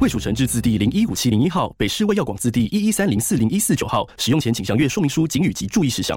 [0.00, 4.06] 卫署成制字第零一五七零一号，北市卫药广字第一一三零四零一四九号。
[4.16, 6.16] 使用前请详阅说明书、警语及注意事项。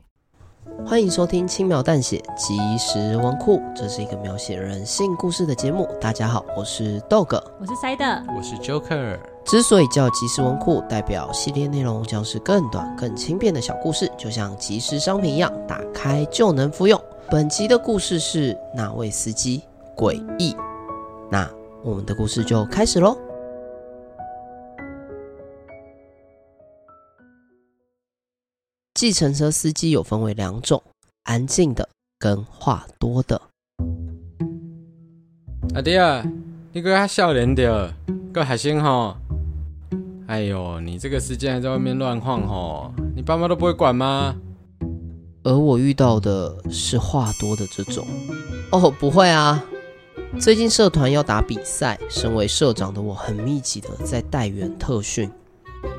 [0.86, 5.90] 欢迎收听轻描淡写即时文库，这是一个描写人性故事的节目。
[6.00, 8.06] 大家好，我是 Dog，，我是塞德，
[8.38, 9.18] 我是 Joker。
[9.46, 17.02] 之所以叫即时文库，代表系列内容将是更短、更轻便的小故事，就像即时商品一样，打开就能服用。
[17.32, 19.64] 本集的故事是那位司机
[19.98, 20.56] 诡异。
[21.32, 21.50] 那
[21.84, 23.18] 我们的故事就开始喽。
[29.02, 30.84] 计程车司机有分为两种：
[31.24, 31.90] 安静的
[32.20, 33.42] 跟话多的。
[35.74, 36.24] 阿弟啊，
[36.72, 37.92] 你个笑脸的，
[38.32, 39.18] 个海星吼。
[40.28, 44.36] 哎呦，你这个时间还在外面乱晃吼，你爸妈都不会管吗？
[45.42, 48.06] 而我遇到的是话多的这种。
[48.72, 49.66] 哦，不会啊。
[50.40, 55.28] 最近社团要打比赛，身为社长的我很密集的在带员特训，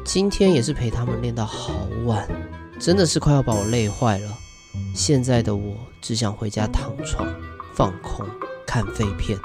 [0.05, 1.73] 今天也是陪他们练到好
[2.05, 2.29] 晚。
[2.83, 4.37] 真的是快要把我累坏了。
[4.93, 7.33] 现在的我只想回家躺床
[7.73, 8.27] 放空
[8.67, 9.39] 看废片。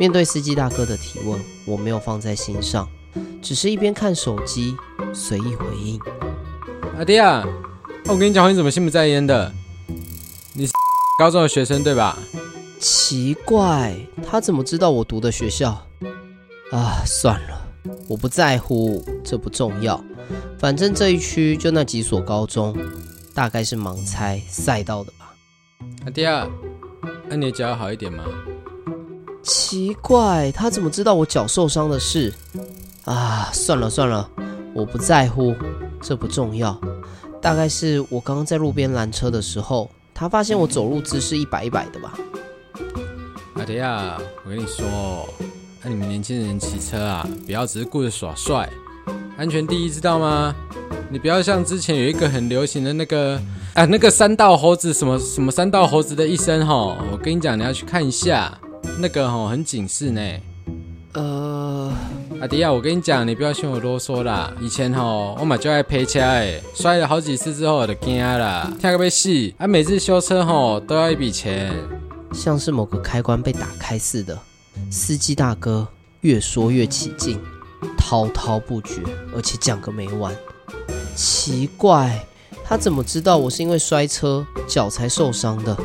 [0.00, 2.88] 面对司机大哥的提问，我没有放在心上，
[3.40, 4.74] 只是一边看手机
[5.14, 6.00] 随意回应。
[6.98, 7.46] 阿弟啊，
[8.06, 9.54] 我跟你讲，你怎么心不在焉的？
[10.52, 10.72] 你是
[11.20, 12.18] 高中的学生对吧？
[12.80, 13.94] 奇怪，
[14.28, 15.70] 他怎么知道我读的学校？
[16.72, 17.65] 啊，算了，
[18.08, 20.02] 我不在乎，这不重要。
[20.58, 22.76] 反正这一区就那几所高中，
[23.34, 25.34] 大概是盲猜赛道的吧。
[26.04, 26.48] 阿弟啊，
[27.28, 28.24] 那你的脚好一点吗？
[29.42, 32.32] 奇怪，他怎么知道我脚受伤的事？
[33.04, 34.28] 啊，算了算了，
[34.74, 35.54] 我不在乎，
[36.00, 36.76] 这不重要。
[37.40, 42.18] 大概是我刚刚在路边拦车的时候，他发现我走路姿势一摆一摆的吧。
[43.54, 45.28] 阿迪亚，我跟你说，
[45.88, 48.68] 那你们年轻人骑车啊，不要只是顾着耍帅。
[49.38, 50.52] 安全第一，知道吗？
[51.08, 53.40] 你不要像之前有一个很流行的那个，
[53.72, 58.52] 啊，那个三道猴子什么什么三道猴子的一生吼，我跟你讲，你要去看一下，
[58.98, 60.20] 那个吼很警示呢。
[61.12, 61.92] 呃，
[62.40, 64.52] 阿迪亚，我跟你讲，你不要嫌我啰嗦啦。
[64.60, 71.72] 以前吼我嘛就爱赔车诶，摔了好几次之后我就惊啦，听个被戏啊，每次修车吼都要一笔钱，
[72.32, 74.36] 像是某个开关被打开似的。
[74.90, 75.86] 司机大哥
[76.20, 77.40] 越说越起劲。
[77.98, 79.02] 滔滔不绝，
[79.34, 80.34] 而且讲个没完。
[81.16, 82.24] 奇怪，
[82.64, 85.76] 他怎么知道我是因为摔车脚才受伤的？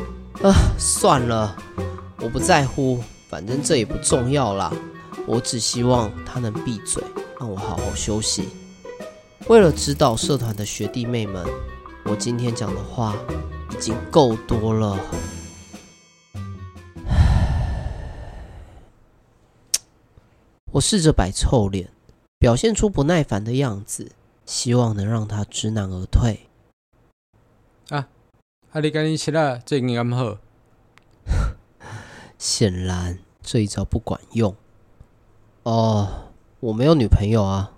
[0.42, 1.56] 啊，算了，
[2.20, 4.72] 我不在乎，反正这也不重要啦。
[5.26, 7.02] 我只希望他能闭嘴，
[7.40, 8.48] 让我好好休息。
[9.48, 11.44] 为了指导社团的学弟妹们，
[12.04, 13.16] 我今天讲的话
[13.72, 14.96] 已经够多了。
[20.72, 21.90] 我试着摆臭脸，
[22.38, 24.12] 表现出不耐烦的样子，
[24.46, 26.48] 希望能让他知难而退。
[27.90, 28.08] 啊，
[28.70, 30.38] 阿你赶紧起来，最近刚好。
[32.38, 34.56] 显然这一招不管用。
[35.64, 37.72] 哦，我没有女朋友啊。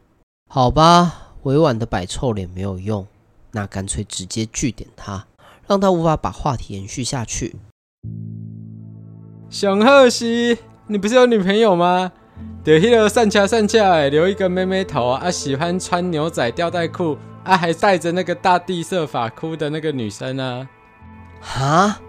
[0.49, 3.09] 好吧，委婉的摆臭脸没有用，
[3.51, 5.27] 那干脆直接据点他，
[5.67, 7.57] 让他无法把话题延续下去。
[9.51, 12.13] 熊贺喜，你不是有女朋友吗？
[12.65, 20.69] 对，那个善恰善恰哎，留一个妹妹头啊，喜欢穿牛仔吊带裤啊，还戴着那个大地色发箍的那个女生啊？
[21.41, 22.01] 哈？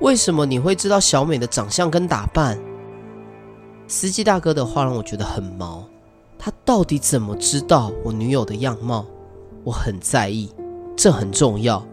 [0.00, 2.58] 为什么你会知道小美的长相跟打扮？
[3.86, 5.88] 司机大哥的话让我觉得很毛，
[6.38, 9.06] 他到底怎么知道我女友的样貌？
[9.64, 10.52] 我很在意，
[10.96, 11.84] 这很重要。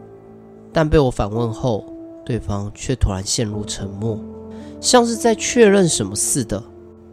[0.74, 1.86] 但被我反问后，
[2.26, 4.20] 对方却突然陷入沉默，
[4.82, 6.62] 像是在确认什么似的。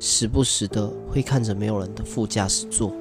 [0.05, 2.93] 时不时的会看着没有人的副驾驶座，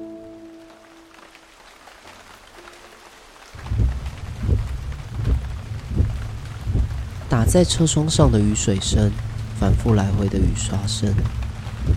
[7.28, 9.10] 打在车窗上的雨水声，
[9.58, 11.12] 反复来回的雨刷声，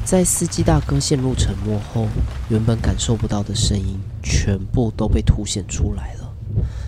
[0.04, 2.08] 在司机大哥陷入沉默后，
[2.50, 6.34] 原本感受不到的声音全部都被凸显出来了，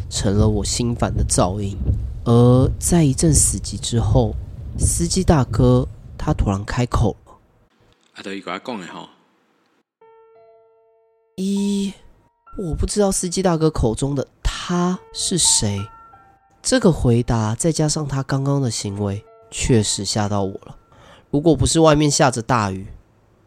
[0.10, 1.78] 成了我心烦的噪音。
[2.26, 4.36] 而在一阵死寂之后，
[4.80, 5.88] 司机大哥
[6.18, 7.16] 他突然开口。
[8.18, 9.08] 阿德伊跟他讲的吼，
[11.36, 11.94] 一，
[12.58, 15.88] 我不知道司机大哥口中的他是谁？
[16.64, 20.76] 这个回答再加上他刚刚的行为，确实吓到我了。
[21.30, 22.88] 如果不是外面下着大雨，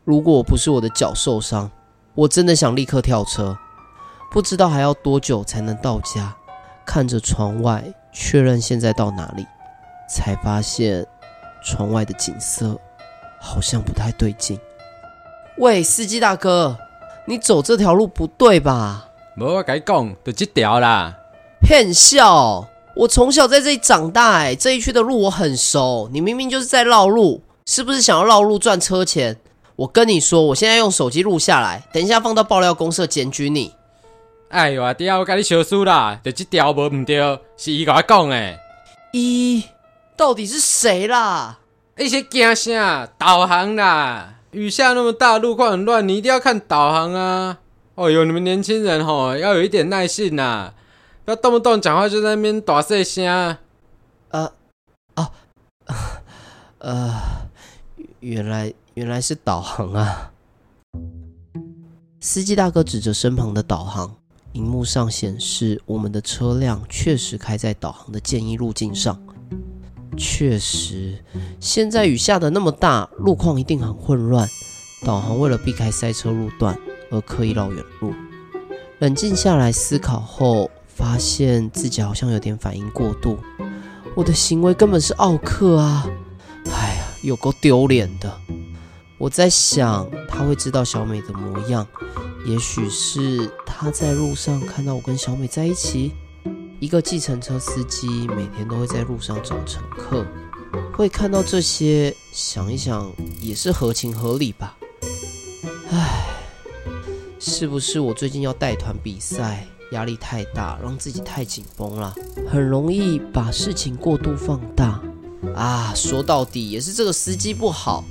[0.05, 1.69] 如果不是我的脚受伤，
[2.15, 3.59] 我真的想立刻跳车。
[4.31, 6.37] 不知道还要多久才能到家。
[6.87, 9.45] 看着窗外，确认现在到哪里，
[10.09, 11.05] 才发现
[11.65, 12.81] 窗外的景色
[13.41, 14.59] 好像不太对劲。
[15.57, 16.77] 喂，司机大哥，
[17.27, 19.09] 你走这条路不对吧？
[19.37, 21.17] 无我跟你讲，就这条啦。
[21.61, 22.67] 骗笑！
[22.95, 26.09] 我从小在这里长大，哎，这一区的路我很熟。
[26.13, 29.37] 你明明就是在绕路，是不是想要绕路赚车钱？
[29.77, 33.75] 我跟你说，我现在用手机录下来，等一下放到爆料公社检举你。
[34.49, 38.59] 哎呦，弟啊，我跟你小输啦，就这条无唔对，是伊跟我讲诶。
[39.13, 39.65] 伊
[40.17, 41.59] 到底是谁啦？
[42.01, 43.07] 一些惊啥？
[43.19, 44.37] 导航啦！
[44.53, 47.59] 雨下那么大，路况很乱，你一定要看导航啊！
[47.95, 50.73] 哦哟，你们年轻人吼，要有一点耐性呐，
[51.27, 53.25] 不要动不动讲话就在那边大细声。
[54.31, 54.51] 呃，
[55.17, 55.31] 哦，
[56.79, 57.13] 呃，
[58.21, 60.31] 原来原来是导航啊！
[62.19, 64.17] 司机大哥指着身旁的导航，
[64.53, 69.23] 荧幕上显示我们的车辆确实开在导航的建议路径上。
[70.17, 71.19] 确实，
[71.61, 74.49] 现在雨下得那么大，路况一定很混乱。
[75.05, 76.79] 导航为了避开塞车路段
[77.11, 78.13] 而刻意绕远路。
[78.99, 83.39] 冷静下来思考后，发现自己好像有点反应过度。
[84.15, 86.07] 我的行为根本是奥客啊！
[86.67, 88.31] 哎呀，有够丢脸的。
[89.17, 91.87] 我在想，他会知道小美的模样，
[92.45, 96.13] 也许是他在路上看到我跟小美在一起。
[96.81, 100.25] 一个计程车司机每天都会在路上找乘客，
[100.97, 104.79] 会看到这些，想一想也是合情合理吧。
[105.91, 106.25] 唉，
[107.39, 112.15] 是不是我最近要带团比赛，压力太大，让自己太紧绷了，
[112.51, 115.03] 很容易把事情过度放大
[115.55, 115.93] 啊？
[115.95, 118.03] 说到底也是这个司机不好，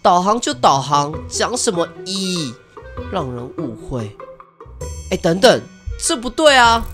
[0.00, 2.54] 导航就导航，讲什么一，
[3.10, 4.16] 让人误会。
[5.10, 5.60] 哎，等等，
[5.98, 6.86] 这不对啊！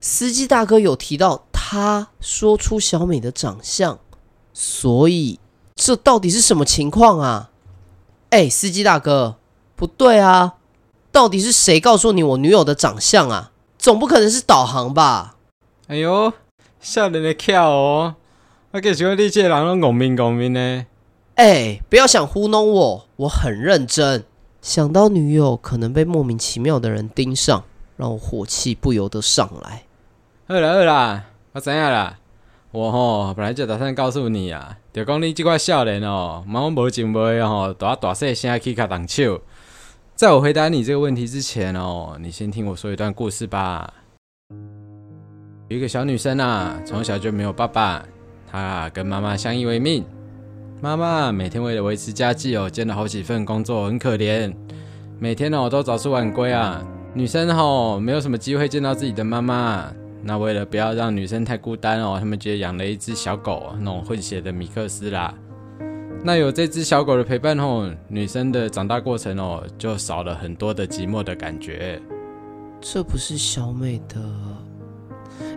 [0.00, 3.98] 司机大哥有提到，他说出小美的长相，
[4.52, 5.40] 所以
[5.74, 7.50] 这到底是什么情况啊？
[8.30, 9.36] 哎，司机大哥，
[9.74, 10.54] 不对啊！
[11.10, 13.50] 到底是谁告诉你我女友的长相啊？
[13.76, 15.36] 总不可能是导航吧？
[15.88, 16.32] 哎呦，
[16.80, 18.14] 少年的巧哦！
[18.70, 20.86] 我给请问你这人拢戆面戆面呢？
[21.34, 24.24] 哎，不要想糊弄我，我很认真。
[24.60, 27.64] 想到女友可能被莫名其妙的人盯上，
[27.96, 29.84] 让我火气不由得上来。
[30.50, 32.18] 好啦好啦，我知影啦。
[32.70, 39.42] 我吼本来就打算告诉你啊，就讲你这块少年哦，蛮无情无义吼，大大细声去卡动手。
[40.14, 43.92] 在我回答你这个问题之前哦，你先听我说一段故事吧。
[45.68, 48.02] 有一个小女生啊，从小就没有爸爸，
[48.50, 50.02] 她跟妈妈相依为命。
[50.80, 54.50] 妈妈每天为了维持家计哦，兼了好几份工作，很可怜。
[55.18, 56.82] 每天哦都早出晚归啊。
[57.12, 59.92] 女生吼没有什么机会见到自己的妈妈。
[60.28, 65.32] 那为了不要让女生太孤单哦，他们就养了一只小狗，那种混血的米克斯啦。
[66.22, 71.98] 那有这只小狗的陪伴后，女生的长大过程哦，就少了很多的寂寞的感觉。
[72.78, 74.20] 这不是小美的？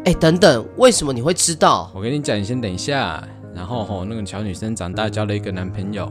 [0.06, 1.92] 哎，等等，为什么你会知道？
[1.94, 3.22] 我跟你讲，你先等一下。
[3.54, 6.10] 然后吼，那个小女生长大交了一个男朋友，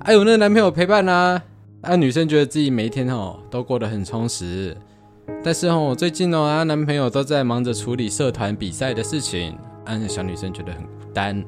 [0.00, 1.40] 哎有那个男朋友陪伴啊，
[1.82, 4.76] 啊，女生觉得自己每一天哦都过得很充实。
[5.44, 11.44] 但是哦，最近哦，她男朋友都在忙着处理社团比赛的事情，让、啊、小女生觉得很孤单。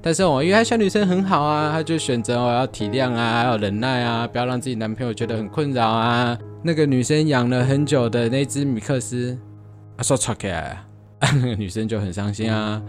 [0.00, 6.36] 但是哦，因为她小女生很好啊，她就选择哦要体谅啊，要忍耐啊，不要让自己男朋友觉得很困扰啊。
[6.62, 9.38] 那个女生养了很久的那只米克斯，
[9.96, 10.84] 啊说吵起来
[11.20, 12.82] 啊，那个女生就很伤心啊，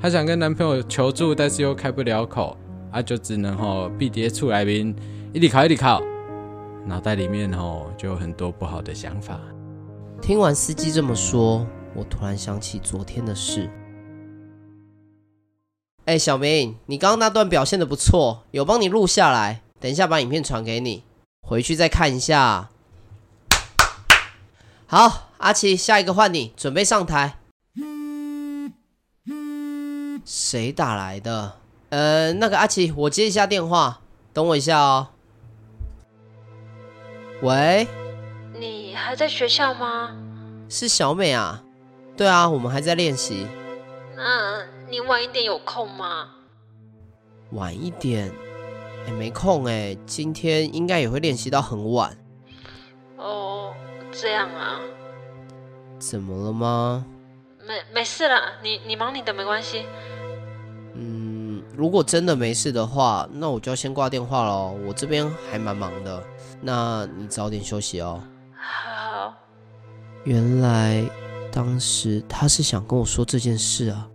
[0.00, 2.56] 她想跟男朋友求助，但是又开不了口，
[2.92, 4.94] 啊就只能吼闭爹出来宾，
[5.32, 6.00] 一直考一直考，
[6.86, 9.40] 脑袋里面吼就有很多不好的想法。
[10.20, 13.70] 听完司机这么说，我突然想起昨天的事。
[16.04, 21.04] 哎，小明，你刚刚那段表现得不错，有帮你录下来，等一下把影片传给你，
[21.42, 22.70] 回去再看一下。
[24.86, 27.38] 好，阿奇，下一个换你，准备上台。
[30.24, 31.58] 谁打来的？
[31.90, 34.00] 呃，那个阿奇，我接一下电话，
[34.32, 35.08] 等我一下哦。
[37.42, 37.86] 喂。
[38.96, 40.16] 你还在学校吗？
[40.70, 41.62] 是小美啊。
[42.16, 43.46] 对啊，我们还在练习。
[44.16, 46.28] 那你晚一点有空吗？
[47.50, 48.32] 晚一点？
[49.06, 49.94] 哎，没空哎。
[50.06, 52.16] 今天应该也会练习到很晚。
[53.18, 53.74] 哦，
[54.10, 54.80] 这样啊。
[55.98, 57.04] 怎么了吗？
[57.66, 59.84] 没没事啦，你你忙你的，没关系。
[60.94, 64.74] 嗯，如果真的没事的话，那我就要先挂电话喽。
[64.88, 66.24] 我这边还蛮忙的，
[66.62, 68.22] 那你早点休息哦。
[70.26, 70.30] 好。
[70.30, 71.08] 原来
[71.52, 74.10] 当时他是想跟我说这件事啊。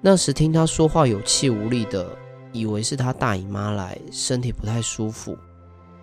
[0.00, 2.06] 那时听他说话有气无力的，
[2.52, 5.36] 以为是他大姨妈来，身体不太舒服，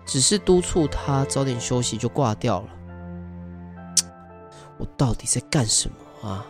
[0.04, 2.68] 只是督促他早点休息就挂掉了。
[4.78, 6.46] 我到底在干什么啊？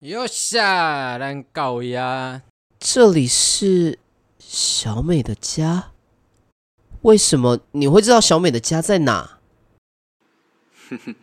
[0.00, 2.42] 哟下难搞呀！
[2.78, 3.98] 这里是
[4.38, 5.90] 小美的家，
[7.02, 9.39] 为什么你会知道小美的家在哪？
[10.90, 11.14] 哼 哼，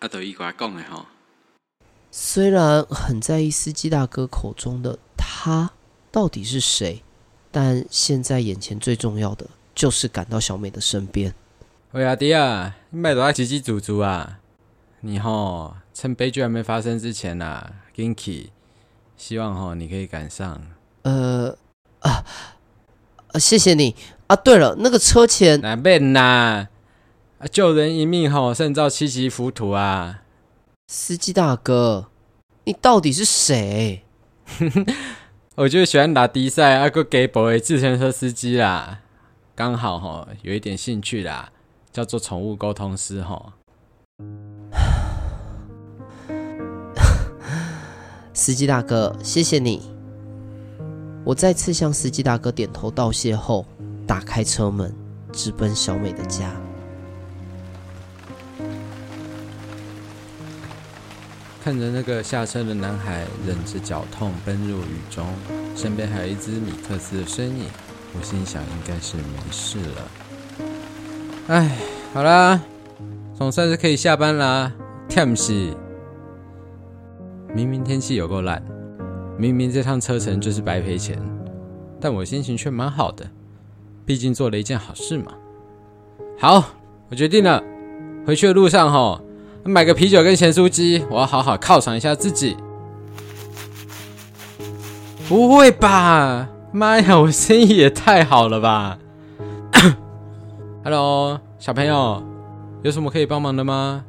[0.00, 1.06] 阿德一过来讲的哈。
[2.10, 5.70] 虽然很在意司机大哥口中的他
[6.10, 7.02] 到底是谁，
[7.52, 11.32] 但现在眼前最重要的就是赶到小美的身边。
[11.92, 14.40] 喂，阿弟啊，你买多少叽叽足足啊？
[15.02, 18.50] 你吼，趁悲剧还没发生之前呐、啊，紧去，
[19.16, 20.60] 希望吼你可以赶上。
[21.02, 21.56] 呃
[22.00, 22.24] 啊，
[23.38, 23.94] 谢谢你
[24.26, 24.34] 啊！
[24.34, 26.66] 对了，那个车钱哪边呐？
[27.40, 30.24] 啊，救人一命吼，胜造七级浮屠啊！
[30.88, 32.08] 司机大哥，
[32.64, 34.04] 你到底是谁？
[35.56, 38.98] 我就喜欢打的赛，阿个给 boy 自行车司机啦，
[39.54, 41.50] 刚好吼有一点兴趣啦，
[41.90, 43.54] 叫做宠物沟通师吼。
[48.34, 49.80] 司机大哥，谢谢你。
[51.24, 53.64] 我再次向司机大哥点头道谢后，
[54.06, 54.94] 打开车门，
[55.32, 56.54] 直奔小美的家。
[61.62, 65.26] 看着那个下车的男孩忍着脚痛奔入雨中，
[65.76, 67.66] 身边还有一只米克斯的身影，
[68.18, 70.66] 我心想应该是没事了。
[71.48, 71.76] 哎，
[72.14, 72.60] 好啦，
[73.36, 74.72] 总算是可以下班啦。
[75.08, 75.76] 天气。
[77.54, 78.62] 明明天气有够烂，
[79.36, 81.20] 明明这趟车程就是白赔钱，
[82.00, 83.28] 但我心情却蛮好的，
[84.06, 85.32] 毕竟做了一件好事嘛。
[86.38, 86.64] 好，
[87.10, 87.62] 我决定了，
[88.24, 89.20] 回去的路上吼，
[89.64, 92.56] 买个啤酒跟咸酥鸡，我要好好犒赏一下自己。
[95.28, 96.48] 不会吧？
[96.72, 98.98] 妈呀，我生意也太好了吧！
[100.82, 102.22] Hello，小朋友，
[102.82, 104.04] 有什么可以帮忙的吗？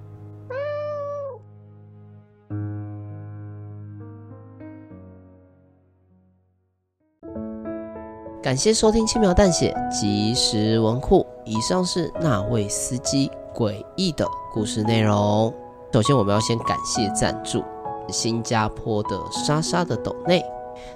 [8.41, 11.25] 感谢收听轻描淡写即时文库。
[11.45, 15.53] 以上是那位司机诡异的故事内容。
[15.93, 17.63] 首先，我们要先感谢赞助
[18.09, 20.43] 新加坡的莎莎的抖内。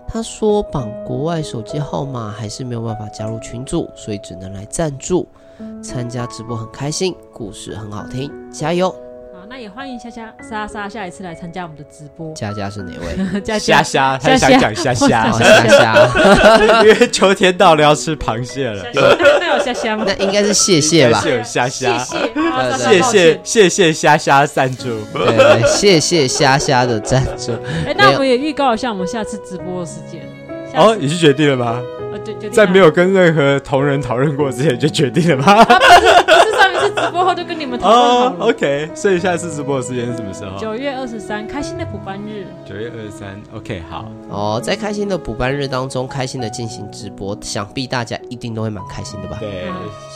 [0.08, 5.28] 他说绑国外手机号码还是没有办法加入群组，所以只能来赞助。
[5.82, 8.94] 参加直播很开心，故事很好听，加油！
[9.48, 12.34] 那也欢迎虾虾莎莎下一次来参加我们的直播。
[12.34, 13.42] 佳佳是哪位？
[13.42, 16.10] 佳佳，虾虾，他想讲虾虾，虾虾，
[16.84, 18.84] 因为秋天到了要吃螃蟹了。
[18.94, 20.04] 那有虾虾吗？
[20.08, 21.20] 那应该是蟹蟹吧？
[21.22, 21.98] 是有虾虾，
[22.78, 25.00] 谢谢谢谢谢虾虾赞助，
[25.68, 27.52] 谢谢虾虾的赞助。
[27.86, 30.22] 哎，那我们也预告一下我们下次直播的时间。
[30.76, 31.82] 哦，你是决定了吗？
[32.52, 35.66] 在没有跟任何同仁讨论过之前就决定了吗？
[36.90, 38.52] 直播后就跟你们讨论好了。
[38.52, 40.60] OK，所以下次直播的时间是什么时候？
[40.60, 42.46] 九月二十三，开心的补班日。
[42.68, 44.06] 九月二十三，OK，好。
[44.30, 49.38] 哦，在开心的补班日当中，开心的进行直播，想必大家一定都会蛮开心的吧？
[49.40, 49.66] 对，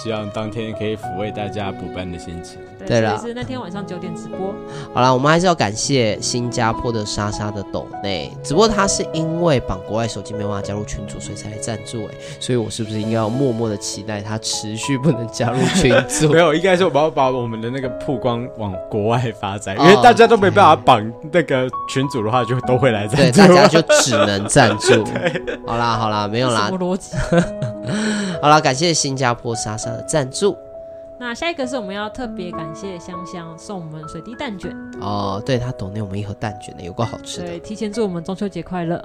[0.01, 2.59] 希望当天可以抚慰大家补班的心情。
[2.88, 4.53] 对了，是那天晚上九点直播。
[4.93, 12.05] 好了，我们还是要感谢新加坡的莎莎的抖内，只不过他是因为绑国外手机没办法加入群组，所以才来赞助。
[12.05, 16.29] 哎，所以我是不是应该要默默的期待他持续不能加入群组？
[16.31, 21.01] 没有，应该是我们要把我们的那个曝光往国外发展，因为大家都没办法绑
[21.31, 23.39] 那个群组的话，就都会来赞助。
[23.39, 25.05] 对，大家就只能赞助。
[25.65, 26.65] 好啦，好啦，没有啦。
[26.65, 27.15] 什么逻辑？
[28.43, 30.57] 好啦，感谢新加坡莎莎的赞助。
[31.17, 37.47] 那下一个是我们要特别感谢香香送我们水滴蛋卷哦，对，他懂内我们一盒蛋卷呢，有够好吃的。
[37.47, 39.01] 对，提前祝我们中秋节快乐。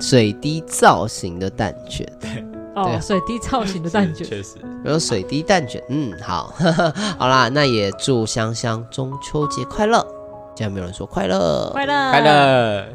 [0.00, 2.44] 水滴造型的蛋卷，对，
[2.82, 6.52] 哦，水滴造型的蛋卷， 确实有水滴蛋卷，嗯，好，
[7.18, 10.06] 好啦，那也祝香香中秋节快乐。
[10.54, 12.86] 竟然没有人说快乐，快乐，快乐，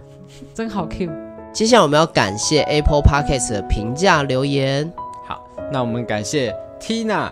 [0.54, 1.10] 真好 Q。
[1.54, 4.92] 接下来我们要感谢 Apple Podcast 的评价留言。
[5.26, 7.32] 好，那我们感谢 Tina。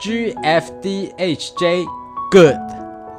[0.00, 1.84] G F D H J
[2.32, 2.56] Good，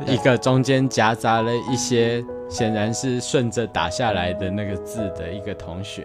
[0.05, 6.03] 一个中间夹杂了一些显然是顺着打下来的那个字的一个同学，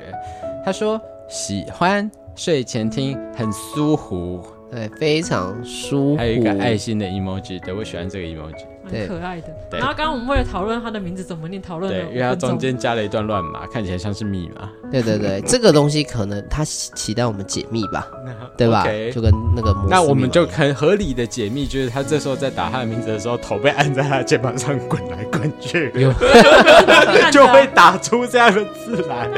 [0.64, 4.40] 他说喜欢睡前听，很舒服，
[4.70, 6.16] 对，非常舒服。
[6.16, 8.64] 还有一个爱心的 emoji，对，我喜欢这个 emoji。
[8.90, 9.48] 蛮可爱的。
[9.70, 9.78] 对。
[9.78, 14.70] 然后刚刚我们为了讨论它的名字怎么念，讨论了对，因为它中间加了一段乱码，看起来像是密码。
[14.90, 18.08] 对对对，这个东西可能他期待我们解密吧，
[18.56, 18.86] 对吧？
[19.12, 25.90] 就跟那个那我们就很合理的解密，就是他这时候在打他的名字的时候，头被按在他的肩膀上滚来滚去，
[27.30, 29.28] 就会打出这样的字来，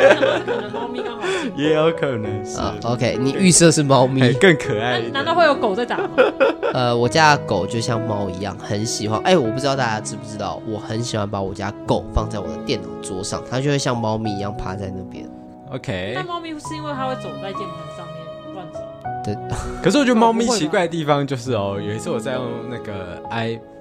[0.72, 2.58] 猫咪刚好经过 也有可能是。
[2.58, 2.74] 啊。
[2.84, 6.10] OK，你预设是猫咪哎， 更可爱难道会有狗在打吗？
[6.72, 9.20] 呃，我家的狗就像猫一样，很喜欢。
[9.22, 15.28] 哎，我不知道大家知不知道，我很喜欢把我家狗放在我的电脑桌上，它就会像猫咪一样趴在那边。
[15.72, 18.80] OK，那猫咪是因为它会走在键盘上面乱走。
[19.24, 19.36] 对，
[19.82, 23.22] 可是我觉得猫咪奇怪的地方就是哦，有一次我在用那个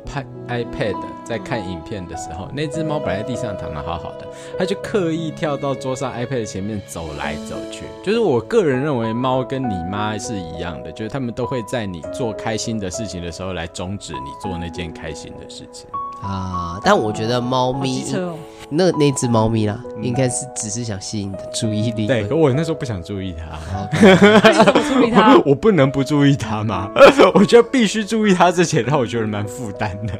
[0.09, 7.83] iPad iPad 在看影片的时候，那只猫本来在地上躺得好好的，它就刻意跳到桌上 iPad 前面走来走去。
[8.03, 15.87] 就是我个人认为，猫跟你妈是一样的，就是它们都会在你做开心的事情的时候来终止你做那件开心的事情。
[16.21, 18.35] 啊，但我觉得猫咪哦，
[18.71, 22.05] 那那只猫咪啦，嗯应该是只是想吸引你的注意力。
[22.07, 23.57] 对，可我那时候不想注意它。
[24.01, 25.37] 那你怎么处理它？
[25.45, 26.89] 我不能不注意它嘛？
[27.33, 30.13] 我觉得必须注意它之前，让我觉得蛮负担的。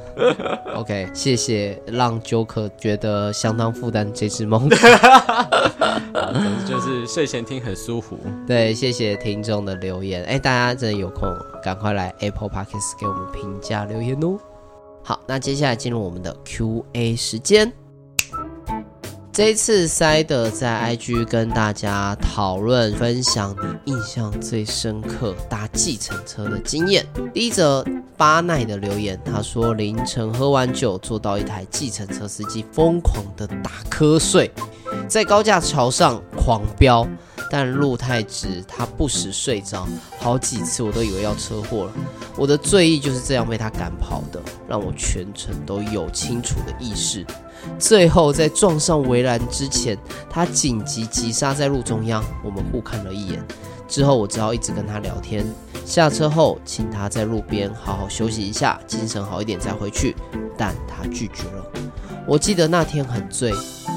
[0.75, 4.60] OK，谢谢让 Joker 觉得相当负担这只猫。
[6.68, 8.18] 就是睡前听很舒服。
[8.48, 10.24] 对，谢谢听众的留言。
[10.25, 11.29] 哎，大家真的有空，
[11.63, 14.38] 赶快来 Apple Podcast 给我们评价留言哦。
[15.03, 17.72] 好，那接下来进入我们的 Q&A 时间。
[19.39, 23.55] 这一次塞德在 IG 跟大家讨论分享
[23.86, 27.05] 你印象最深刻搭计程车的经验。
[27.34, 27.81] 第一则
[28.17, 34.51] 巴奈的留言，他说凌晨喝完酒，坐到一台计程车司机疯狂的打瞌睡，
[35.08, 37.08] 在高架桥上狂飙，
[37.50, 41.93] 但路太直，他不时睡着，好几次我都以为要车祸了。
[42.36, 47.25] 我的醉意就是这样被他赶跑的，让我全程都有清楚的意识。
[47.78, 49.98] 最后在撞上围栏之前，
[50.30, 53.43] 他紧急急刹在路中央，我们互看了一眼。
[53.88, 55.45] 之后我只好一直跟他聊天。
[55.84, 60.15] 下车后，请他在路边好好休息一下，精神好一点再回去，
[60.56, 61.65] 但他拒绝了。
[62.28, 63.52] 我记得那天很醉，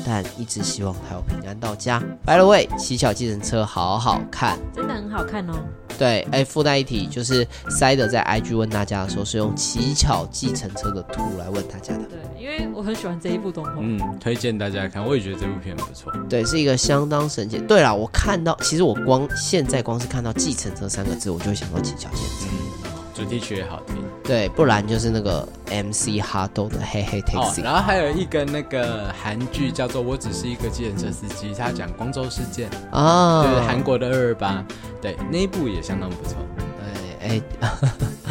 [0.05, 2.01] 但一直希望他有平安到家。
[2.25, 4.59] By the way，骑小计程车好好看。
[4.75, 5.55] 真的很好看哦。
[5.99, 12.03] 对，哎，附带一提，就是塞德在 IG 问大家的时候，是用乞巧计程车的图来问大家的。
[12.05, 13.73] 对，因为我很喜欢这一部动画。
[13.79, 16.12] 嗯，推荐大家看，我也觉得这部片不错。
[16.29, 17.59] 对，是一个相当神奇。
[17.59, 22.57] 对啦，我看到，其实我光现在光是看到计程车三个字，我就会想到乞巧计程车。
[22.85, 22.91] 嗯，
[23.22, 23.96] 主题曲也好听。
[24.24, 27.62] 对，不然就是那个 MC 哈豆的嘿嘿哦，Taxi。
[27.62, 34.64] 然后还有一个那个韩剧叫做《我只是一个计程车司机》，他讲光州事件，啊，就是韩国的二二八，
[35.00, 36.37] 对，那一部也相当不错。
[37.20, 37.42] 对，哎，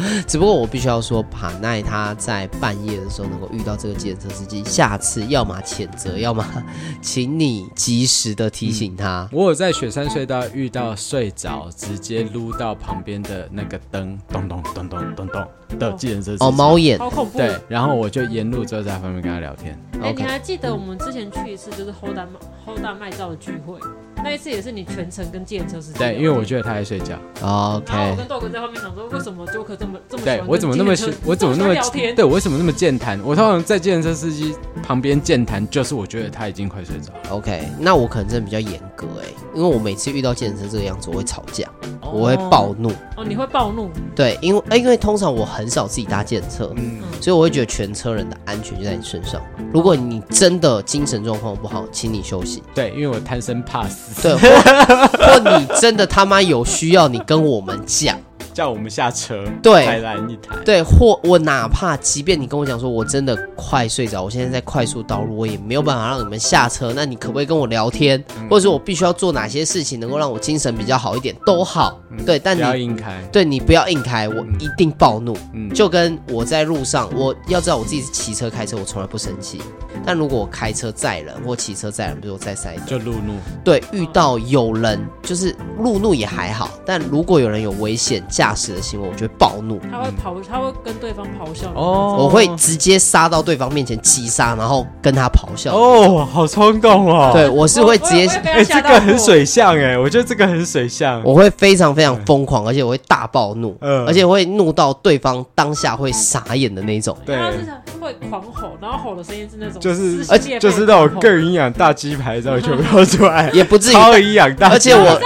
[0.26, 6.44] 只不过我必须要说，帕奈他在半夜的时候能够遇到这个计程车司机，下次要么谴责，要么
[7.00, 9.28] 请你及时的提醒他。
[9.32, 16.44] 我有在雪山隧道遇到睡着，直接撸到旁边的那个灯，咚咚咚咚咚咚的计程车司机。
[16.44, 16.98] 哦，猫眼。
[16.98, 17.38] 好恐怖。
[17.38, 19.78] 对，然后我就沿路就在旁边跟他聊天。
[20.02, 22.26] 哎、OK 你还记得我们之前去一次就是 Hold 大
[22.66, 23.78] Hold 大卖照的聚会，
[24.16, 27.16] 那一次也是你全程跟计程车司机对，因为我觉得他在睡觉。
[27.40, 30.92] 然后我 OK，跟豆哥在后面想说，为什么 Joker 这么这么对我怎么那么
[31.24, 31.74] 我怎么那么？
[32.14, 33.20] 对我为什么那么健谈？
[33.24, 37.36] 我通常在健身司机旁边健谈，就是我觉得他已经快睡着了。
[37.36, 41.68] OK，那我可能真的比较严格哎，因为我每次遇到计程车这个样子，我会吵架，
[42.12, 42.90] 我会暴怒。
[43.16, 43.90] 哦，你会暴怒？
[44.14, 49.40] 对，因为哎，因为通常我很少自己搭计程车，嗯，所以我会觉得全车人的安全就在你身上。
[49.72, 52.62] 如果你真的精神状况不好，请你休息。
[52.74, 58.18] 对，因为我贪生怕死，对，或 或你真的他妈有需要，你跟我们讲。
[58.52, 60.56] 叫我们下车，对再来一台。
[60.64, 66.92] 对，或我哪怕即便你跟我讲说我真的快睡着，我现在在快速道路，我也没有办法让你们下车。
[66.94, 71.98] 那你可不可以跟我聊天，嗯或者说我必须要做哪些事情能够让我精神比较好一点都好。
[72.26, 73.22] 对，但不要你硬开。
[73.32, 75.36] 对你不要硬开，我一定暴怒。
[75.54, 79.60] 嗯，就跟我在路上，我要知道我自己是骑车开车，我从来不生气。
[80.04, 83.34] 但如果我开车载人或骑车载人，比如我载塞就路怒。
[83.64, 91.68] 对，遇到有人就是路怒也还好，但如果有人有危险驾驶的行为，我就会暴怒，他会咆，他会跟对方咆哮。
[91.74, 95.74] 哦我会直接杀到对方面前击杀，然后跟他咆哮。
[95.74, 97.30] 哦，好冲动哦。
[97.32, 101.20] 对，我是会直接，哎、哎这个很水象哎，我觉得这个很水象。
[101.24, 107.16] 我会非常非常疯狂，而且我会大暴怒，嗯而且会怒到对方当下会傻眼的那种。
[107.26, 107.58] 对他是
[108.00, 114.68] 会狂吼，然后吼的声音是那种就是而且就是那种更营养大鸡排，然后全部都出来，也不至于超营养大。
[114.68, 115.18] 而且我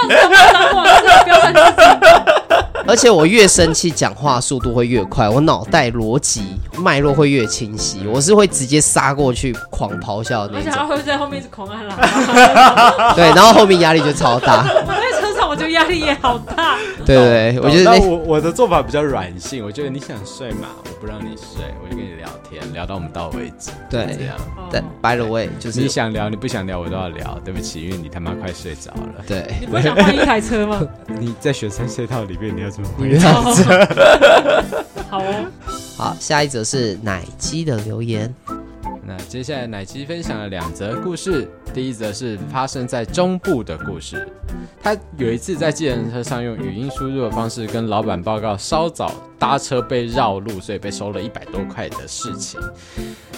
[2.88, 6.42] 而且我越生气，讲话速度会越快，我脑袋逻辑
[6.78, 10.68] 脉络会越清晰，我是会直接杀过去狂咆哮的那种。
[10.68, 13.14] 而且他会在后面一直狂按喇叭。
[13.14, 14.62] 对，然后后面压力就超大。
[14.62, 16.76] 我在车上，我觉得压力也好大。
[17.06, 23.70] 对对对，我觉得我我的做法比较软性，我觉得你想睡嘛，我不让你睡，我就跟你聊天，聊到我们到为止。
[23.88, 24.36] 对，这样。
[24.70, 27.40] 但 by the way，就是你想聊，你不想聊，我都要聊。
[27.42, 29.24] 对不起，因为你他妈快睡着了。
[29.26, 30.86] 对，你不想换一台车吗？
[31.18, 33.20] 你在雪山隧道里面，你要怎么回你要
[33.54, 33.88] 这样
[35.08, 35.46] 好哦。
[35.96, 38.34] 好，下一则是奶鸡的留言。
[39.08, 44.26] 那接下来奶鸡分享了两则故事，第一则是发生在中部的故事。
[44.82, 52.60] 他有一次在计程车上用语音输入的方式跟老板报告稍早搭车被绕路，所以被收了一百多块的事情。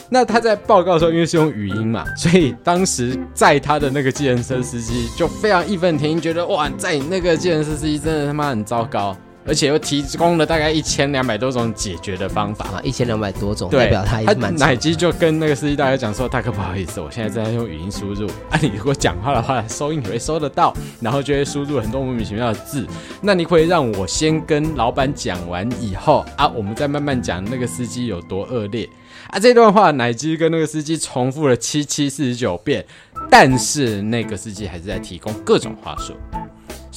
[0.09, 9.14] 那他在报告的时候，因为是用语音嘛， 所以当时载他的那个计程车司机就非常义愤填膺，觉得哇，载那个计程车司机真的他妈很糟糕。
[9.48, 22.87] 而且又提供了大概一千两百多种解决的方法啊，一千两百多种，代表他他奶鸡就跟那个司机大哥讲说：“大哥不好意思，我现在正在用语音输入啊，你如果讲话的话，收音也会收得到，然后就会输入很多莫名其妙的字。
[23.22, 28.87] 那你可以让我先跟老板讲完以后啊，我们再慢慢讲那个司机有多恶劣
[29.30, 32.84] 啊。”这段话奶鸡跟那个司机重复了七七四十九遍，
[33.30, 36.14] 但是那个司机还是在提供各种话术。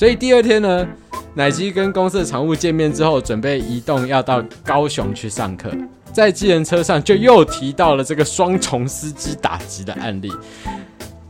[0.01, 0.87] 所以第二天呢，
[1.35, 5.69] 奶基跟公司的常务见面之后，准备移动要到高雄去上课，
[6.11, 10.33] 在计程车上就又提到了这个双重司机打击的案例。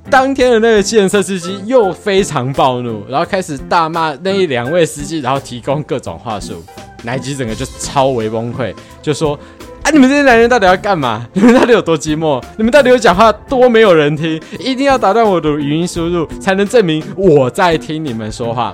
[0.09, 6.63] 当天的那个计程车司机又非常暴怒，然后开始大骂那一两位司机，然后提供各种话术。
[7.03, 9.37] 奶基整个就超为崩溃，就说
[9.83, 11.25] ：“啊，你们这些男人到底要干嘛？
[11.33, 12.41] 你们到底有多寂寞？
[12.57, 14.39] 你们到底有讲话多没有人听？
[14.59, 18.73] 一定要打断我的语音输入，才能证明我在听你们说话。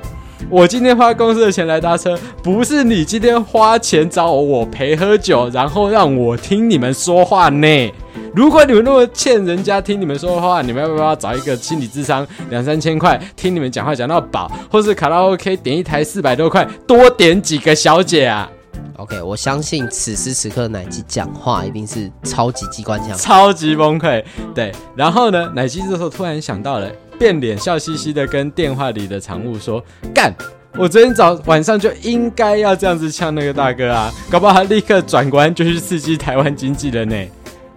[0.49, 7.91] 我今天花公司的钱来搭车，不是你今天花钱找我，陪喝酒，然后让我听你们说话呢。
[8.35, 18.47] 如果你们那么欠人家听你们说话，你们要不要找一个心理智商两三千块，听你们讲话讲到饱，或是卡拉 OK 点一台四百多块，多点几个小姐啊
[18.97, 24.23] ？OK，我相信此时此刻奶鸡讲话一定是超级机关枪，超级崩溃。
[24.53, 29.83] 对，然后呢，奶鸡这时候突然想到了，变脸笑嘻嘻的跟电话里的常务说
[30.13, 30.33] ：“干，
[30.75, 37.15] 我昨天早晚上就应该要这样子呛那个大哥啊，搞不好他立刻转关就去刺激台湾经济了呢。”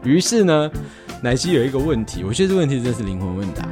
[0.03, 0.71] 于是呢，
[1.23, 3.63] 奶鸡有一个问题，我觉得这问题真是灵魂问答。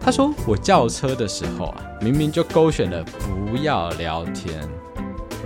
[0.00, 4.66] 他说：“我叫车的时候啊，明明就勾选了不要聊天。”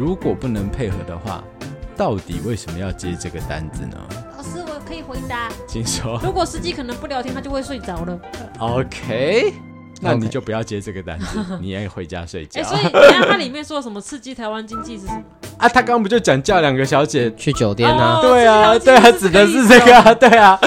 [0.01, 1.45] 如果不能配合的话，
[1.95, 3.99] 到底为什么要接这个单子呢？
[4.35, 5.51] 老师，我可以回答。
[5.69, 6.19] 请说。
[6.25, 8.19] 如果司机可能不聊天，他就会睡着了。
[8.61, 9.53] OK，
[10.01, 12.63] 那你就不要接这个单子.你也回家睡觉。
[12.63, 15.23] 哎、欸，所以 你看它里面说什么刺激台湾经济是什么？
[15.59, 18.21] 啊，他刚刚不就讲叫两个小姐去酒店啊？
[18.21, 20.59] 哦、对啊，对啊，指的是这个啊，对啊。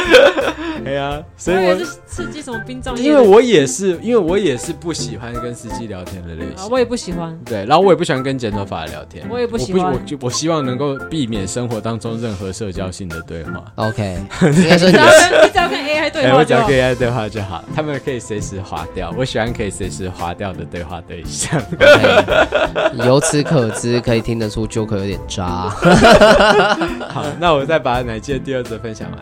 [0.84, 3.04] 对啊，所以我是刺激什么殡葬业？
[3.04, 6.70] 因为我也是，因为我也是不喜欢跟司机聊天的类型。
[6.70, 7.38] 我也不喜欢。
[7.46, 9.26] 对，然后我也不喜欢跟剪头发的聊天。
[9.30, 9.92] 我也不喜欢。
[9.94, 13.64] 我就我希望能够避免生活当中任何社交性的对话。
[13.76, 14.18] OK，
[14.56, 17.64] 应该说你只要跟你只要跟 AI 对话，我只要跟 AI 对话就好。
[17.76, 21.62] 他们可以随时划掉，我喜欢可以随时划掉的对话对象。
[21.80, 25.70] Okay, 由此可知，可以听得出 Joker 有点渣。
[27.10, 29.20] 好，那我再把奶鸡的第二则分享完，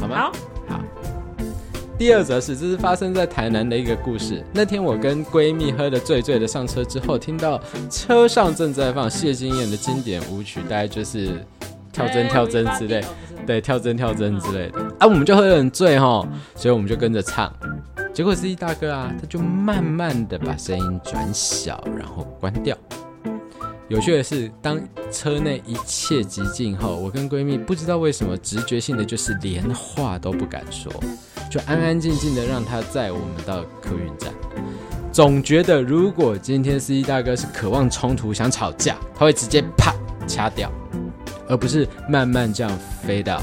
[0.00, 0.16] 好吗？
[0.16, 0.32] 好。
[2.00, 4.42] 第二则是，这是发生在台南的一个故事。
[4.54, 7.60] 那天我跟闺蜜喝得醉醉的上车之后，听到
[7.90, 11.44] 车上正在放谢金燕的经典舞曲，大概就是
[11.92, 13.04] 跳针跳针之类，
[13.46, 14.80] 对，跳针跳针之类的。
[14.98, 17.54] 啊，我们就喝得很醉哈，所以我们就跟着唱。
[18.14, 22.74] 结果司机大哥啊，他就慢慢的把声音转小，然后关掉。
[23.88, 24.80] 有趣的是，当
[25.12, 30.90] 车内一切寂静后，我跟闺蜜不知道为什么直觉性的就是连话都不敢说。
[31.50, 34.32] 就安安静静的让他载我们到客运站，
[35.12, 39.92] 总觉得如果今天司机大哥是渴望冲突想吵架，他会直接啪
[40.28, 40.70] 掐掉，
[41.48, 43.42] 而不是慢慢这样飞到。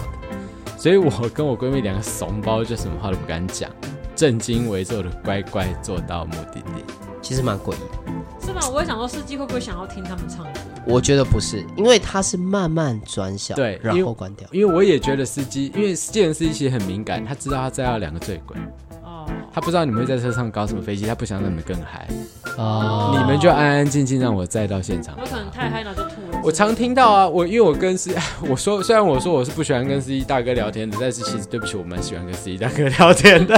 [0.77, 3.69] 所以我跟我闺蜜两个怂包就什么话都不敢讲，
[4.15, 6.85] 正襟危坐的乖乖坐到目的地。
[7.21, 8.61] 其实蛮诡异，是吗？
[8.73, 10.59] 我也想说司机会不会想要听他们唱歌？
[10.87, 14.47] 我觉得不是，因为他是慢慢转小，对，然后关掉。
[14.51, 18.55] 因为我也觉得司机，因为计程司机其实很敏感，他知道他载了两个醉鬼，
[19.03, 22.07] 哦，他不知道你们会在车上搞什么飞机，他不想让你们更嗨，
[22.57, 25.15] 哦，你们就安安静静让我载到现场。
[25.19, 26.01] 我可能太嗨了就。
[26.47, 28.09] 我常听到啊，我因为我跟司，
[28.49, 33.53] 我说虽然我说我是不喜欢跟司机大哥聊天的，但是其实对不起，我蛮喜欢跟司机大哥聊天的。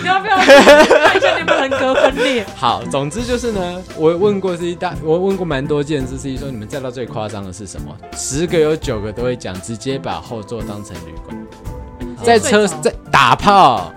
[0.00, 2.46] 你要不要，看一下你们人格分裂。
[2.54, 7.92] 好，总之就是呢，我问过司机大，我问过蛮多件事，司机说你们载到最夸张的是什么？
[8.16, 11.36] 十个有九个都会讲，直接把后座当成旅馆，
[12.22, 13.92] 在车在打炮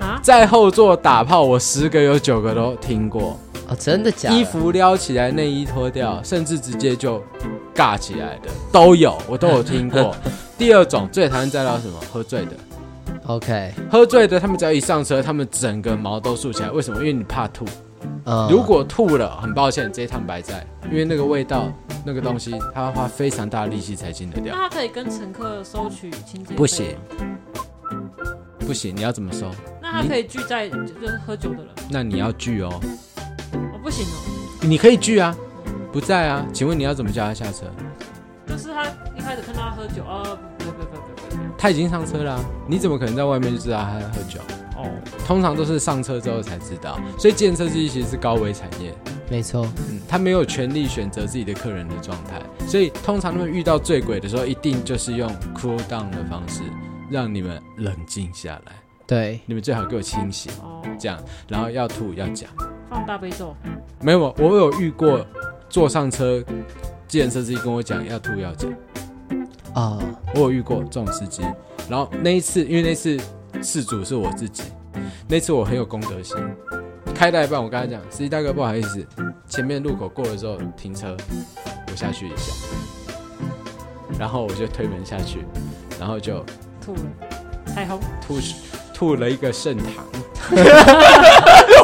[0.00, 3.38] 啊，在后座打炮，我十个有九个都听过。
[3.68, 4.36] 哦，真的假的？
[4.36, 7.22] 衣服撩起来，内衣脱掉，甚至直接就
[7.74, 10.14] 尬起来的都有，我都有听过。
[10.58, 11.98] 第二种最讨厌载到什么？
[12.12, 12.52] 喝醉的。
[13.26, 16.70] OK，喝醉的，他们只要一上车，他们整个毛都竖起来。
[16.70, 16.98] 为什么？
[16.98, 17.64] 因为你怕吐。
[18.24, 21.72] 嗯，如果吐了，很抱歉，这一趟白在，因为那个味道，
[22.04, 24.54] 那个东西，他要花非常大的力气才清得掉。
[24.54, 26.54] 那他可以跟乘客收取清洁费？
[26.56, 26.96] 不行，
[28.58, 29.48] 不行，你要怎么收？
[29.80, 31.68] 那他可以拒载就是喝酒的人？
[31.90, 32.80] 那你要拒哦。
[33.92, 34.58] 行哦。
[34.62, 35.36] 你可以拒啊，
[35.92, 36.46] 不在啊？
[36.52, 37.66] 请问你要怎么叫他下车？
[38.46, 40.22] 就是他一开始看到他喝酒，啊，
[40.58, 44.40] 不不不不不不，他已经上车了啊，你怎么可能在外面就知道他在喝酒？
[44.76, 44.90] 哦，
[45.26, 48.92] 通常都是上车之后才知道，所以计程车司机其实是高危产业。
[49.30, 56.62] 没错，嗯，他没有权利选择自己的客人的状态，所以通常他们遇到醉鬼的时候，一定就是用 cool down 的方式
[57.08, 58.72] 让你们冷静下来。
[59.06, 62.50] 对，你们最好给我清醒，哦，这样，然后要吐要讲。
[62.92, 63.56] 放大悲咒。
[64.00, 65.24] 没有，我有遇过
[65.70, 66.44] 坐上车，
[67.08, 68.70] 计程车司机跟我讲要吐要讲。
[69.72, 69.98] 啊，
[70.34, 71.42] 我有遇过这种司机，
[71.88, 73.18] 然后那一次，因为那次
[73.62, 74.64] 事主是我自己，
[75.26, 76.36] 那次我很有公德心，
[77.14, 79.06] 开到一半，我跟他讲，司机大哥不好意思，
[79.48, 81.16] 前面路口过了之后停车，
[81.90, 82.52] 我下去一下，
[84.18, 85.46] 然后我就推门下去，
[85.98, 86.44] 然后就
[86.84, 87.00] 吐了，
[87.64, 88.38] 彩虹吐
[89.02, 90.04] 吐了一个圣堂，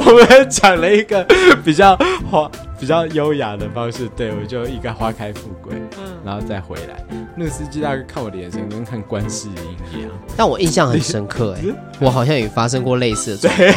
[0.06, 1.26] 我们讲了一个
[1.64, 1.96] 比较
[2.30, 7.04] 花、比较优雅的方式，对，我就一个花开富贵，嗯，然后再回来。
[7.36, 9.54] 那个司机大哥看我的眼神跟看观世音
[9.92, 11.64] 一样，但我印象很深刻哎，
[11.98, 13.74] 我好像也发生过类似的状况，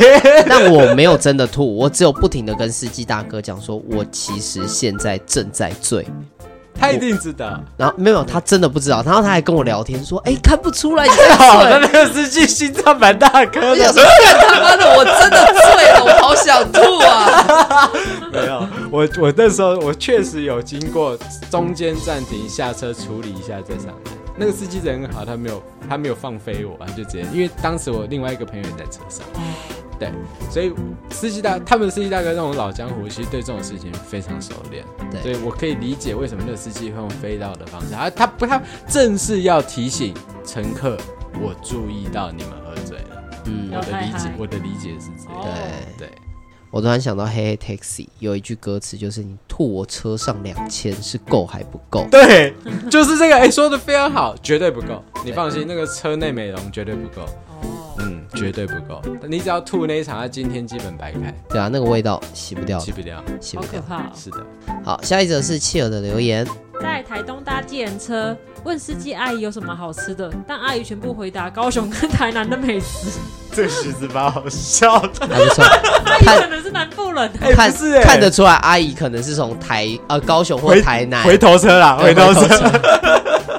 [0.47, 6.05] 但我没有真的吐，我只有不停的跟司机大哥讲说，我其实现在正在醉。
[6.81, 11.69] 他一定知道，然后没有，他真的不知道，然后他还跟我聊天说，哎，看不出来你在好，醉。
[11.69, 13.69] 那 那个司机心脏蛮大颗的。
[13.69, 14.03] 我想说，
[14.41, 17.91] 他妈的，我真的醉了，我好想吐啊！
[18.33, 21.17] 没有，我我那时候我确实有经过
[21.51, 24.20] 中间暂停下车处理一下再上来。
[24.41, 29.23] 那个司机人很好，他没有他没有放飞我，他就直接，因为当时我另外一个朋友也在车上，
[29.99, 30.11] 对，
[30.49, 30.73] 所以
[31.11, 40.11] 司机大他们司机大哥那种老江湖，其实对这种事情非常熟练，对，所以我可以理解为什么那个司机会用飞刀的方式，而他不他正是要提醒
[40.43, 40.97] 乘客，
[41.39, 45.43] 我注意到你们喝醉了，嗯，我的理解我的理解是这样，
[45.97, 46.11] 对对。
[46.71, 52.53] 我突然想到《嘿嘿 Taxi》有一句歌词，就是“你吐我车上两千是够还不够？”对，
[52.89, 53.35] 就是这个。
[53.35, 55.03] 哎、说的非常好，绝对不够。
[55.25, 57.25] 你放心，那个车内美容绝对不够。
[58.01, 59.01] 哦，嗯，绝对不够。
[59.27, 61.33] 你只要吐那一场，他今天基本白开。
[61.49, 63.71] 对啊，那个味道洗不掉，洗不掉，洗不掉。
[63.71, 64.11] 好可怕、哦。
[64.15, 64.37] 是的。
[64.83, 66.45] 好，下一则是契尔的留言，
[66.81, 73.09] 在台东搭计程车，问司机阿姨有什么好吃的，但阿姨全部回答高雄跟台南的美食。
[73.53, 75.63] 这其实蛮好笑的，还不错。
[76.05, 82.41] 阿姨可能是南部人，欸、看是、欸、看得出来，阿姨可能是从台呃高雄或台南回，回头车啦，回头车。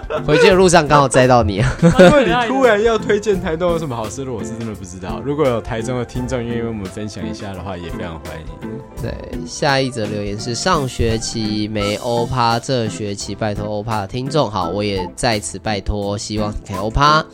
[0.26, 1.56] 回去的路上刚好摘到你。
[1.98, 5.20] 因为你突然要推荐台东有什么好吃的，我是真的不知道。
[5.24, 8.70] 如果有台中的听众愿意为我们分享一下的话，也非常欢迎。
[9.00, 9.14] 对，
[9.46, 17.24] 下一则留言是上学期没欧趴，这学期拜托欧趴的听众，好，我也在此拜托，希望可以欧趴。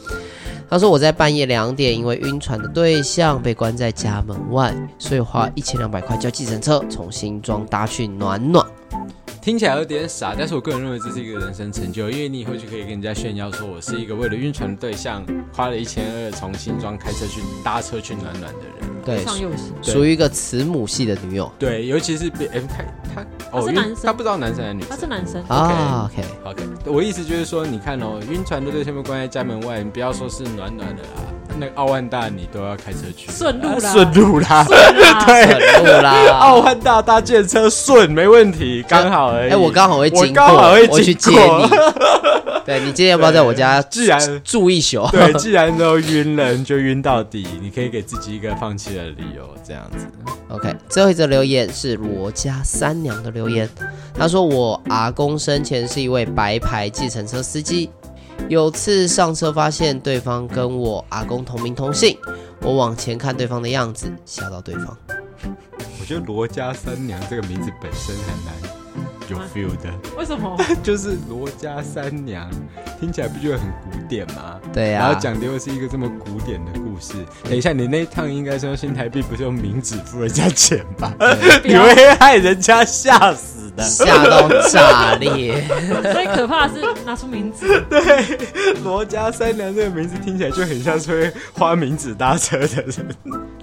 [0.70, 8.64] 他说我在半夜两点，因为晕船的对象被关在家门外，所以花一千两百块叫计程车从新庄搭去暖暖。
[9.48, 18.88] 听起来有点傻，但是我个人认为这是一个人生成就，因为你以后就可以跟人家炫耀说，我是一个为了晕船的对象花了一千二从新庄开车去搭车去暖暖的人。
[19.06, 19.24] 对，
[19.82, 21.50] 属于一个慈母系的女友。
[21.58, 22.84] 对，尤其是别他
[23.14, 26.10] 他哦，他是男生，他不知道男生还是女生，他是男生啊。
[26.12, 31.08] OK OK，我意思就是说，你看哦，晕船的对象被关在家门外，你不要说是暖暖的啦。
[31.58, 34.64] 那个奥万大你都要开车去，顺路啦，顺路啦，
[35.26, 36.14] 对，顺路啦。
[36.40, 39.50] 奥万大搭建车顺没问题，刚好而已。
[39.50, 41.68] 哎，我刚好会经过，我刚好会经过，我去接你。
[42.64, 43.80] 对，你今天要不要在我家？
[43.90, 47.46] 既然住一宿，对，既然都晕了，就晕到底。
[47.62, 50.06] 你可以给自己一个放弃的理由，这样子。
[50.48, 53.68] OK，最后一则留言是罗家三娘的留言，
[54.14, 57.90] 他说：“我阿公生前是一位白牌计程车司机。”
[58.48, 62.16] 有次上车发现对方跟我阿公同名同姓，
[62.60, 64.96] 我往前看对方的样子，吓到对方。
[66.00, 68.54] 我觉得罗家三娘这个名字本身还蛮
[69.28, 69.92] 有 feel 的。
[70.16, 70.56] 为什么？
[70.82, 72.48] 就是罗家三娘，
[72.98, 74.58] 听起来不觉得很古典吗？
[74.72, 77.12] 对呀、然后讲的又是一个这么古典的故事。
[77.44, 81.12] 等一下，你那一趟应该是用新台币，不是用冥纸付人家钱吧？
[81.62, 85.64] 你会害人家吓死的， 吓到炸裂。
[86.12, 87.80] 最可怕的是拿出名字。
[87.88, 88.38] 对，
[88.82, 93.08] 罗家三娘这个名字听起来就很像是会花名纸搭车的人。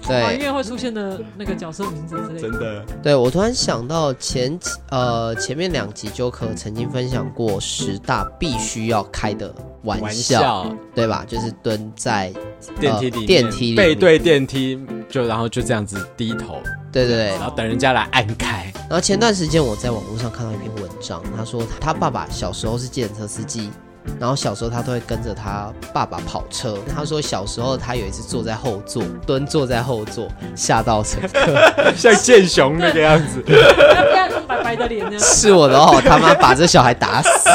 [0.06, 2.40] 对，因为会出现的那个角色名字之类的。
[2.40, 2.84] 真的。
[3.02, 4.58] 对，我突然想到前
[4.90, 9.52] 呃前面两集 Joker 曾经分享过十大必须要开的
[9.82, 11.24] 玩笑，玩笑对吧？
[11.26, 12.32] 就是蹲在
[12.80, 16.60] 电梯里、呃，电梯里背对电梯，就然后就这样子低头，
[16.96, 18.72] 对对对，然后等人家来按开。
[18.88, 23.70] 然后前段时间我在网络上看到一篇文章，他说他爸爸小时候是计程车司机。
[24.20, 26.78] 然后小时候他都会跟着他爸爸跑车。
[26.94, 33.42] 他说小时候他有一次坐在后座，蹲坐在后座，吓到乘客， 像剑雄那个样子，
[34.46, 35.04] 白白的脸。
[35.20, 37.50] 是我的话，他妈把这小孩打死，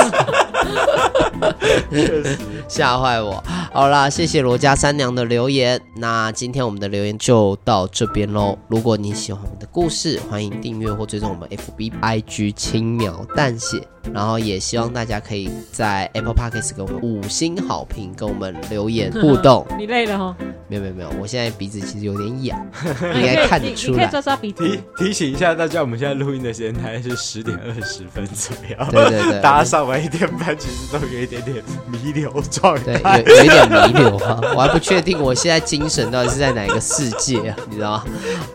[2.71, 3.43] 吓坏我。
[3.73, 5.79] 好啦，谢谢罗家三娘的留言。
[5.97, 8.57] 那今天我们的留言就到这边喽。
[8.69, 13.85] 如果你喜欢我们的故事，欢迎订阅或追踪我们 FB IG 轻描淡写。
[14.11, 19.63] 然后也希望大家可以在 Apple Podcast 给我们五星好评，跟我们留言互动。
[19.77, 20.35] 你累了哈？
[20.67, 22.67] 没有没有没有，我现在鼻子其实有点痒，
[23.13, 24.07] 应该看得出来。
[24.07, 28.75] 抓抓鼻提提醒一下大家，我们现在录音的时间大概是十点二十分左右。
[28.89, 34.39] 对对对， 大家上完一天班，其实都有一点点弥留状态，对，有有一点弥留啊。
[34.55, 38.03] 我还不确定我现在精神到底是在哪个世界啊，你知道吗？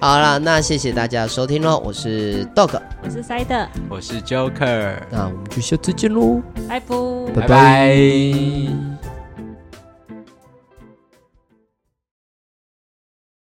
[0.01, 6.97] 好了，那谢谢大家的收听喽，我是 Dog，我是 Side，我是 Joker，那我们就下次见喽，拜拜，
[7.35, 8.96] 拜拜。